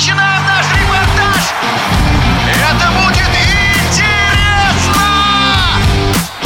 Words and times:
Imagina 0.00 0.29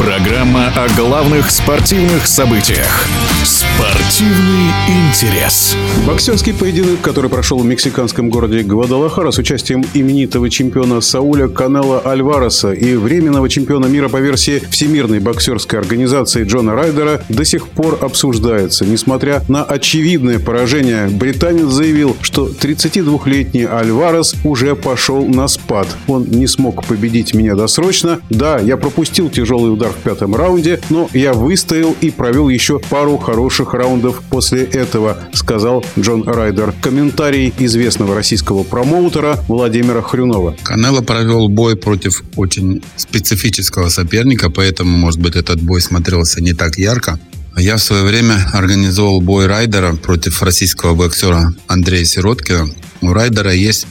Программа 0.05 0.67
о 0.67 0.87
главных 0.95 1.49
спортивных 1.49 2.27
событиях. 2.27 3.07
Спортивный 3.43 4.71
интерес. 4.87 5.75
Боксерский 6.05 6.53
поединок, 6.53 7.01
который 7.01 7.27
прошел 7.27 7.57
в 7.57 7.65
мексиканском 7.65 8.29
городе 8.29 8.61
Гвадалахара 8.61 9.31
с 9.31 9.39
участием 9.39 9.83
именитого 9.95 10.51
чемпиона 10.51 11.01
Сауля 11.01 11.47
Канела 11.47 12.01
Альвареса 12.05 12.71
и 12.73 12.95
временного 12.95 13.49
чемпиона 13.49 13.87
мира 13.87 14.07
по 14.07 14.17
версии 14.17 14.59
Всемирной 14.69 15.19
боксерской 15.19 15.79
организации 15.79 16.43
Джона 16.43 16.75
Райдера, 16.75 17.23
до 17.29 17.43
сих 17.43 17.67
пор 17.69 17.97
обсуждается. 17.99 18.85
Несмотря 18.85 19.41
на 19.47 19.63
очевидное 19.63 20.37
поражение, 20.37 21.07
британец 21.07 21.69
заявил, 21.69 22.15
что 22.21 22.47
32-летний 22.47 23.65
Альварес 23.65 24.35
уже 24.43 24.75
пошел 24.75 25.25
на 25.25 25.47
спад. 25.47 25.87
Он 26.07 26.25
не 26.25 26.45
смог 26.45 26.85
победить 26.85 27.33
меня 27.33 27.55
досрочно. 27.55 28.19
Да, 28.29 28.59
я 28.59 28.77
пропустил 28.77 29.29
тяжелый 29.29 29.73
удар 29.73 29.94
в 29.95 29.99
пятом 29.99 30.35
раунде, 30.35 30.79
но 30.89 31.09
я 31.13 31.33
выстоял 31.33 31.95
и 32.01 32.11
провел 32.11 32.49
еще 32.49 32.79
пару 32.79 33.17
хороших 33.17 33.73
раундов 33.73 34.21
после 34.29 34.63
этого, 34.63 35.17
сказал 35.33 35.83
Джон 35.97 36.23
Райдер. 36.27 36.73
Комментарий 36.81 37.53
известного 37.57 38.15
российского 38.15 38.63
промоутера 38.63 39.39
Владимира 39.47 40.01
Хрюнова. 40.01 40.55
Канело 40.63 41.01
провел 41.01 41.49
бой 41.49 41.75
против 41.75 42.23
очень 42.35 42.83
специфического 42.95 43.89
соперника, 43.89 44.49
поэтому, 44.49 44.97
может 44.97 45.19
быть, 45.19 45.35
этот 45.35 45.61
бой 45.61 45.81
смотрелся 45.81 46.41
не 46.41 46.53
так 46.53 46.77
ярко. 46.77 47.19
Я 47.57 47.77
в 47.77 47.81
свое 47.81 48.03
время 48.03 48.49
организовал 48.53 49.21
бой 49.21 49.45
Райдера 49.45 49.93
против 49.95 50.43
российского 50.43 50.93
боксера 50.93 51.53
Андрея 51.67 52.03
Сироткина. 52.03 52.69
У 53.01 53.13
Райдера 53.13 53.53
есть 53.53 53.87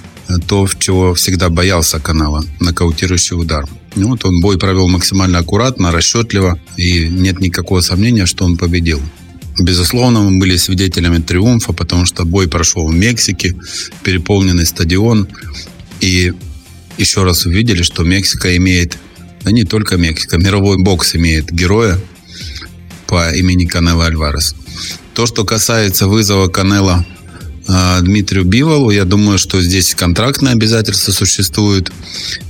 то, 0.46 0.68
чего 0.78 1.14
всегда 1.14 1.48
боялся 1.48 2.00
канала– 2.00 2.44
нокаутирующий 2.60 3.36
удар. 3.36 3.66
Ну, 3.94 4.08
вот 4.08 4.24
он 4.24 4.40
бой 4.40 4.58
провел 4.58 4.88
максимально 4.88 5.38
аккуратно, 5.38 5.92
расчетливо, 5.92 6.58
и 6.76 7.08
нет 7.08 7.40
никакого 7.40 7.80
сомнения, 7.80 8.26
что 8.26 8.44
он 8.44 8.56
победил. 8.56 9.00
Безусловно, 9.58 10.20
мы 10.20 10.40
были 10.40 10.56
свидетелями 10.56 11.18
триумфа, 11.18 11.72
потому 11.72 12.06
что 12.06 12.24
бой 12.24 12.48
прошел 12.48 12.88
в 12.88 12.94
Мексике, 12.94 13.54
переполненный 14.02 14.66
стадион. 14.66 15.28
И 16.00 16.32
еще 16.98 17.22
раз 17.22 17.46
увидели, 17.46 17.82
что 17.82 18.02
Мексика 18.02 18.56
имеет, 18.56 18.98
да 19.42 19.52
не 19.52 19.64
только 19.64 19.96
Мексика, 19.96 20.38
мировой 20.38 20.78
бокс 20.78 21.14
имеет 21.14 21.52
героя 21.52 22.00
по 23.06 23.32
имени 23.32 23.64
Канело 23.64 24.06
Альварес. 24.06 24.56
То, 25.14 25.26
что 25.26 25.44
касается 25.44 26.08
вызова 26.08 26.48
Канела 26.48 27.06
Дмитрию 27.66 28.44
Биволу, 28.44 28.90
я 28.90 29.04
думаю, 29.04 29.38
что 29.38 29.62
здесь 29.62 29.94
контрактные 29.94 30.52
обязательства 30.52 31.12
существуют. 31.12 31.92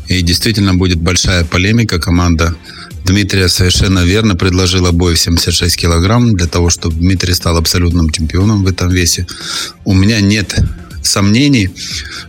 И 0.09 0.21
действительно 0.23 0.75
будет 0.75 1.01
большая 1.01 1.45
полемика. 1.45 1.99
Команда 2.01 2.57
Дмитрия 3.05 3.49
совершенно 3.49 4.05
верно 4.05 4.35
предложила 4.35 4.91
бой 4.91 5.15
в 5.15 5.21
76 5.21 5.77
килограмм 5.77 6.35
для 6.37 6.47
того, 6.47 6.71
чтобы 6.71 6.97
Дмитрий 6.97 7.35
стал 7.35 7.57
абсолютным 7.57 8.11
чемпионом 8.11 8.65
в 8.65 8.67
этом 8.67 8.91
весе. 8.91 9.27
У 9.85 9.95
меня 9.95 10.21
нет 10.21 10.57
сомнений 11.03 11.71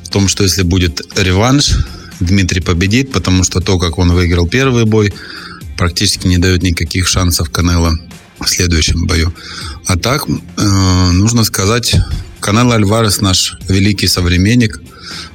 в 0.03 0.09
том, 0.09 0.27
что 0.27 0.43
если 0.43 0.63
будет 0.63 1.01
реванш, 1.17 1.77
Дмитрий 2.19 2.61
победит, 2.61 3.11
потому 3.11 3.43
что 3.43 3.61
то, 3.61 3.77
как 3.77 3.97
он 3.97 4.11
выиграл 4.11 4.47
первый 4.47 4.85
бой, 4.85 5.13
практически 5.77 6.27
не 6.27 6.37
дает 6.37 6.63
никаких 6.63 7.07
шансов 7.07 7.49
Канело 7.49 7.97
в 8.39 8.47
следующем 8.47 9.05
бою. 9.07 9.33
А 9.85 9.97
так, 9.97 10.25
э, 10.27 11.11
нужно 11.11 11.43
сказать, 11.43 11.95
Канело 12.45 12.75
Альварес 12.75 13.21
наш 13.21 13.57
великий 13.67 14.07
современник. 14.07 14.79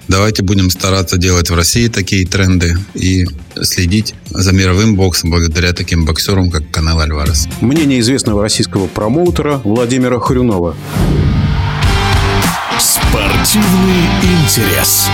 Давайте 0.06 0.44
будем 0.44 0.70
стараться 0.70 1.16
делать 1.16 1.50
в 1.50 1.56
России 1.56 1.88
такие 1.88 2.24
тренды 2.24 2.78
и 2.94 3.26
следить 3.60 4.14
за 4.30 4.52
мировым 4.52 4.94
боксом 4.94 5.30
благодаря 5.30 5.72
таким 5.72 6.04
боксерам, 6.04 6.52
как 6.52 6.70
Канело 6.70 7.02
Альварес. 7.02 7.48
Мнение 7.60 7.98
известного 7.98 8.42
российского 8.42 8.86
промоутера 8.86 9.60
Владимира 9.64 10.20
Хрюнова. 10.20 10.76
Спортивный 12.78 14.06
интерес. 14.22 15.08